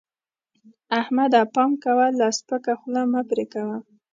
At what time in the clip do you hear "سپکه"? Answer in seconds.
2.37-2.73